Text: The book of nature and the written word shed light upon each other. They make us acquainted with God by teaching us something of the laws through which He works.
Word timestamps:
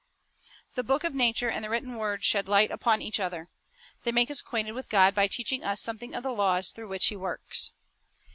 The 0.73 0.83
book 0.83 1.03
of 1.03 1.13
nature 1.13 1.51
and 1.51 1.63
the 1.63 1.69
written 1.69 1.93
word 1.95 2.23
shed 2.23 2.47
light 2.47 2.71
upon 2.71 3.03
each 3.03 3.19
other. 3.19 3.49
They 4.01 4.11
make 4.11 4.31
us 4.31 4.39
acquainted 4.39 4.71
with 4.71 4.89
God 4.89 5.13
by 5.13 5.27
teaching 5.27 5.63
us 5.63 5.79
something 5.79 6.15
of 6.15 6.23
the 6.23 6.33
laws 6.33 6.71
through 6.71 6.87
which 6.87 7.05
He 7.09 7.15
works. 7.15 7.69